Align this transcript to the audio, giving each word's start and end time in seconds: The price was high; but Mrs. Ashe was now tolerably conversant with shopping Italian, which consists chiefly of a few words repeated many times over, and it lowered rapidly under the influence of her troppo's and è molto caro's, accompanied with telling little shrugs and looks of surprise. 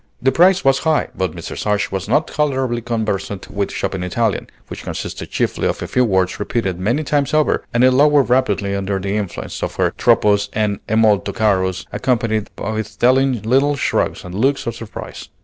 The 0.19 0.31
price 0.31 0.65
was 0.65 0.79
high; 0.79 1.09
but 1.15 1.33
Mrs. 1.35 1.67
Ashe 1.67 1.91
was 1.91 2.09
now 2.09 2.21
tolerably 2.21 2.81
conversant 2.81 3.51
with 3.51 3.71
shopping 3.71 4.01
Italian, 4.01 4.49
which 4.67 4.81
consists 4.81 5.21
chiefly 5.27 5.67
of 5.67 5.79
a 5.83 5.87
few 5.87 6.03
words 6.03 6.39
repeated 6.39 6.79
many 6.79 7.03
times 7.03 7.35
over, 7.35 7.63
and 7.71 7.83
it 7.83 7.91
lowered 7.91 8.27
rapidly 8.31 8.73
under 8.75 8.97
the 8.97 9.15
influence 9.15 9.61
of 9.61 9.75
her 9.75 9.91
troppo's 9.99 10.49
and 10.53 10.79
è 10.87 10.97
molto 10.97 11.31
caro's, 11.31 11.85
accompanied 11.91 12.49
with 12.57 12.97
telling 12.97 13.43
little 13.43 13.75
shrugs 13.75 14.23
and 14.23 14.33
looks 14.33 14.65
of 14.65 14.73
surprise. 14.75 15.29